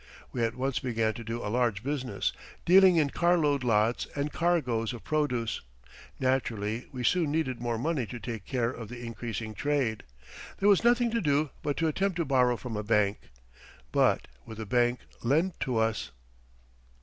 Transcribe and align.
We 0.31 0.43
at 0.43 0.55
once 0.55 0.79
began 0.79 1.13
to 1.13 1.23
do 1.23 1.45
a 1.45 1.53
large 1.53 1.83
business, 1.83 2.33
dealing 2.65 2.95
in 2.95 3.11
carload 3.11 3.63
lots 3.63 4.07
and 4.15 4.33
cargoes 4.33 4.93
of 4.93 5.03
produce. 5.03 5.61
Naturally 6.19 6.87
we 6.91 7.03
soon 7.03 7.29
needed 7.31 7.61
more 7.61 7.77
money 7.77 8.07
to 8.07 8.19
take 8.19 8.43
care 8.47 8.71
of 8.71 8.89
the 8.89 9.05
increasing 9.05 9.53
trade. 9.53 10.01
There 10.57 10.69
was 10.69 10.83
nothing 10.83 11.11
to 11.11 11.21
do 11.21 11.51
but 11.61 11.77
to 11.77 11.87
attempt 11.87 12.15
to 12.15 12.25
borrow 12.25 12.57
from 12.57 12.75
a 12.75 12.81
bank. 12.83 13.19
But 13.91 14.27
would 14.47 14.57
the 14.57 14.65
bank 14.65 15.01
lend 15.21 15.59
to 15.59 15.77
us? 15.77 16.09